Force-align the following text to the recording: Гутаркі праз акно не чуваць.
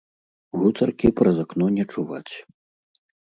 Гутаркі 0.61 1.11
праз 1.19 1.37
акно 1.45 1.65
не 1.77 1.85
чуваць. 1.97 2.33